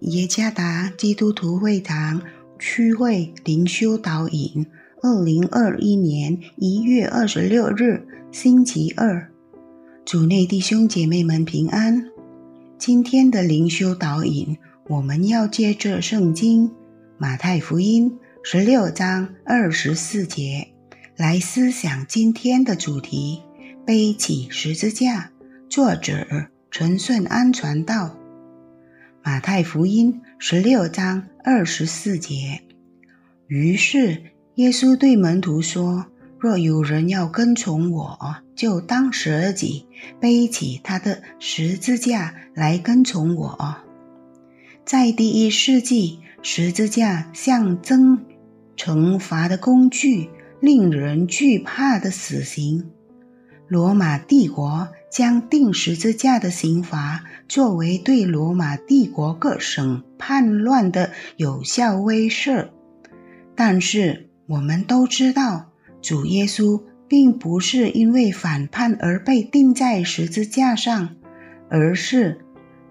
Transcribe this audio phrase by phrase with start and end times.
[0.00, 2.20] 耶加达基督徒会堂
[2.58, 4.66] 区会灵修导引，
[5.02, 9.30] 二零二一年一月二十六日，星期二，
[10.04, 12.10] 主内弟兄姐妹们平安。
[12.78, 14.58] 今天的灵修导引，
[14.88, 16.70] 我们要借着圣经
[17.16, 20.68] 马太福音十六章二十四节
[21.16, 23.40] 来思想今天的主题：
[23.86, 25.30] 背起十字架。
[25.70, 26.26] 作者
[26.70, 28.14] 陈顺安传道。
[29.26, 32.60] 马太福音十六章二十四节。
[33.48, 34.22] 于是
[34.54, 36.06] 耶稣对门徒说
[36.38, 39.84] ：“若有人要跟从我，就当舍己，
[40.20, 43.76] 背起他的十字架来跟从我。”
[44.86, 48.24] 在第一世纪，十字架象征
[48.76, 52.92] 惩罚的工具，令人惧怕的死刑。
[53.66, 62.68] 罗马帝国将钉十字架的刑罚作为对罗马帝国各省叛乱的有效威慑，
[63.54, 65.70] 但是我们都知道，
[66.02, 71.16] 主耶稣并不是因为反叛而被钉在十字架上，
[71.70, 72.38] 而是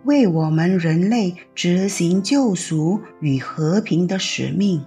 [0.06, 4.84] 为我们人类执行救赎与和平的使命。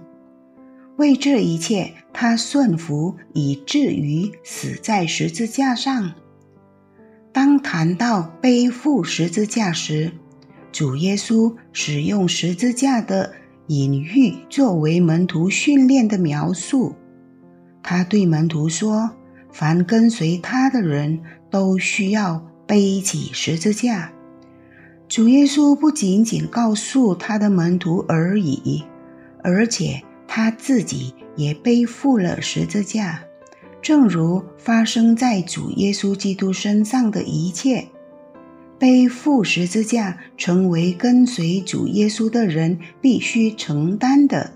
[0.97, 6.13] 为这一切，他顺服以至于死在十字架上。
[7.31, 10.11] 当谈到背负十字架时，
[10.71, 13.31] 主耶稣使用十字架的
[13.67, 16.95] 隐喻作为门徒训练的描述。
[17.81, 19.11] 他对门徒说
[19.51, 24.11] ：“凡跟随他的人都需要背起十字架。”
[25.07, 28.83] 主耶稣不仅仅告诉他的门徒而已，
[29.43, 30.01] 而且。
[30.31, 33.19] 他自己也背负了十字架，
[33.81, 37.87] 正如发生在主耶稣基督身上的一切。
[38.77, 44.53] 背负十字架成为跟随主耶稣的人必须承担的，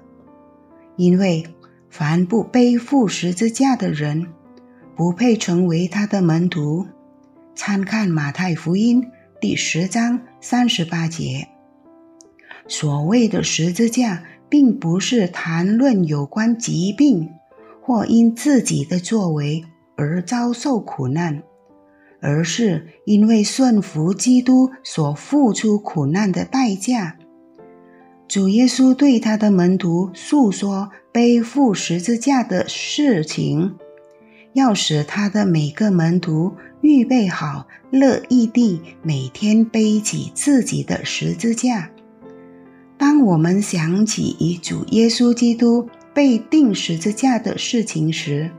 [0.95, 1.45] 因为
[1.89, 4.27] 凡不背负十字架的人，
[4.95, 6.85] 不配成为他的门徒。
[7.55, 9.05] 参看马太福音
[9.41, 11.47] 第十章三十八节。
[12.67, 14.23] 所谓的十字架。
[14.49, 17.27] 并不是谈论有关疾病
[17.85, 19.65] 或因自己的作为
[19.97, 21.43] 而遭受苦难，
[22.21, 27.17] 而是因为顺服基督所付出苦难的代价。
[28.25, 33.75] 主耶稣对他的门徒诉说背负十字架的事情，
[34.53, 41.91] 要使他的每个门徒预备好，乐意地每天背起自己的十字架。
[42.97, 48.51] 当我们想起主耶稣基督被钉十字架的事情时，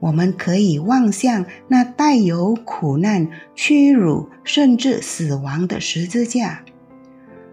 [0.00, 6.62] 我们可以望向那带有苦难、屈辱甚至死亡的十字架。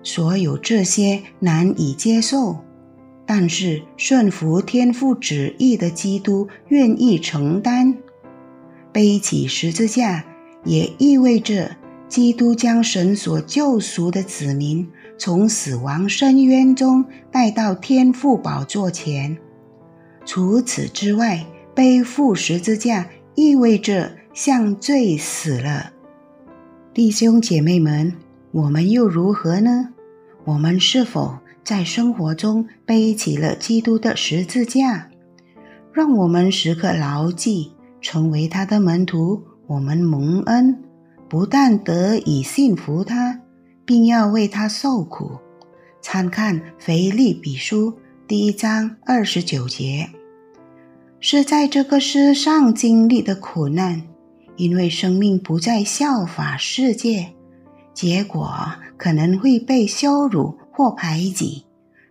[0.04, 2.58] 所有这些难以接受，
[3.26, 7.98] 但是顺服天父旨意的基督愿意承担
[8.92, 10.24] 背起十字架，
[10.64, 11.76] 也意味着
[12.08, 14.88] 基督将神所救赎的子民。
[15.18, 19.38] 从死亡深渊中带到天父宝座前。
[20.26, 25.92] 除此之外，背负十字架意味着向罪死了。
[26.94, 28.14] 弟兄姐妹们，
[28.52, 29.90] 我们又如何呢？
[30.46, 35.10] 我们是否在生活中背起了基督的十字架？
[35.92, 37.72] 让我们时刻牢记，
[38.02, 40.84] 成为他的门徒，我们蒙恩，
[41.30, 43.42] 不但得以信服他。
[43.86, 45.32] 并要为他受苦。
[46.02, 47.92] 参看《腓立比书》
[48.28, 50.10] 第一章二十九节，
[51.20, 54.04] 是在这个世上经历的苦难，
[54.56, 57.34] 因为生命不再效法世界，
[57.94, 58.52] 结果
[58.98, 61.66] 可能会被羞辱或排挤，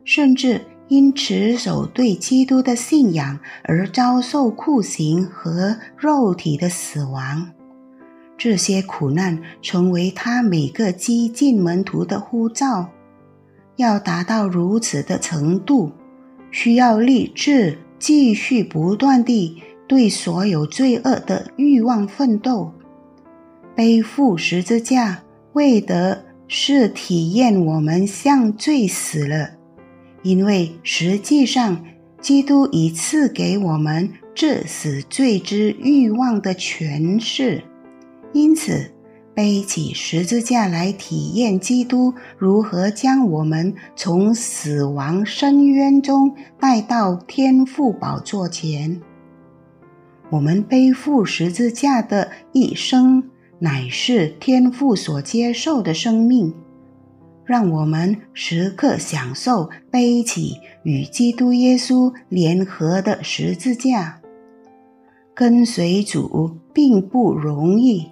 [0.05, 7.50] 甚至因持守对基督的信仰而遭受酷刑和肉体的死亡。
[8.44, 12.91] 这些苦难成为他每个激进门徒的呼召。
[13.76, 15.91] 要达到如此的程度，
[16.50, 22.70] 需要立志继续不断地对所有罪恶的欲望奋斗，
[23.75, 25.23] 背负十字架，
[25.55, 29.52] 为的是体验我们像罪死了。
[30.23, 31.82] 因为实际上，
[32.20, 37.64] 基督已赐给我们致死罪之欲望的权势。
[38.34, 38.92] 因此，
[39.32, 49.00] 背起十字架来体验基督如何将我们从死亡深渊中带到天父宝座前。
[50.31, 53.22] 我们背负十字架的一生，
[53.60, 56.52] 乃是天父所接受的生命。
[57.44, 64.20] 让我们时刻享受背起与基督耶稣联合的十字架。
[65.34, 68.08] 跟随主并不容易，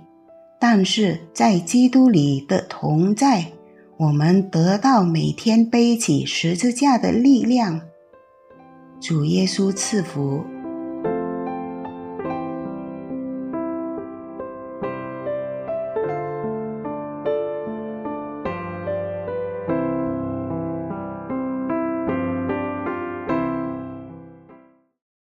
[0.63, 3.45] 但是在基督里的同在，
[3.97, 7.81] 我们得到每天背起十字架的力量。
[9.01, 10.45] 主耶稣赐福。